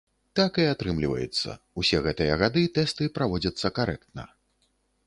Так 0.37 0.55
і 0.63 0.63
атрымліваецца, 0.69 1.55
усе 1.83 2.01
гэтыя 2.09 2.41
гады 2.45 2.65
тэсты 2.79 3.13
праводзяцца 3.21 3.77
карэктна. 3.79 4.29